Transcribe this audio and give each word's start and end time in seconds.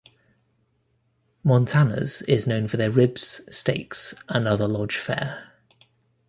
Montana's 1.43 2.23
is 2.23 2.47
known 2.47 2.67
for 2.67 2.75
their 2.75 2.89
ribs, 2.89 3.41
steaks 3.55 4.15
and 4.27 4.47
other 4.47 4.67
lodge 4.67 4.97
fare. 4.97 5.53